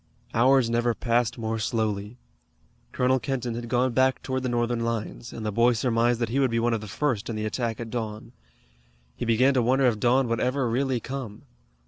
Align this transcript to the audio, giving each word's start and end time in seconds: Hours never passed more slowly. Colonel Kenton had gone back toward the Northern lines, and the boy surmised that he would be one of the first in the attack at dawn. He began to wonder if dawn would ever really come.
Hours 0.33 0.67
never 0.67 0.95
passed 0.95 1.37
more 1.37 1.59
slowly. 1.59 2.17
Colonel 2.91 3.19
Kenton 3.19 3.53
had 3.53 3.69
gone 3.69 3.93
back 3.93 4.23
toward 4.23 4.41
the 4.41 4.49
Northern 4.49 4.79
lines, 4.79 5.31
and 5.31 5.45
the 5.45 5.51
boy 5.51 5.73
surmised 5.73 6.19
that 6.21 6.29
he 6.29 6.39
would 6.39 6.49
be 6.49 6.57
one 6.59 6.73
of 6.73 6.81
the 6.81 6.87
first 6.87 7.29
in 7.29 7.35
the 7.35 7.45
attack 7.45 7.79
at 7.79 7.91
dawn. 7.91 8.31
He 9.15 9.25
began 9.25 9.53
to 9.53 9.61
wonder 9.61 9.85
if 9.85 9.99
dawn 9.99 10.27
would 10.27 10.39
ever 10.39 10.67
really 10.67 10.99
come. 10.99 11.43